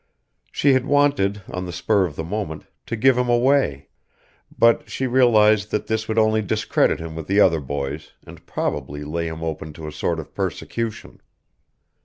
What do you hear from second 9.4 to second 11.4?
open to a sort of persecution.